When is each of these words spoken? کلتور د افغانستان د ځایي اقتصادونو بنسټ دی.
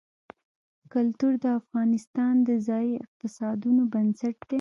کلتور 0.93 1.33
د 1.43 1.45
افغانستان 1.59 2.33
د 2.47 2.49
ځایي 2.67 2.93
اقتصادونو 3.05 3.81
بنسټ 3.93 4.35
دی. 4.47 4.49